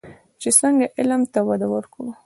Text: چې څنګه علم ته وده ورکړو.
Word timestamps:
چې 0.41 0.49
څنګه 0.59 0.85
علم 0.99 1.21
ته 1.33 1.39
وده 1.47 1.67
ورکړو. 1.73 2.11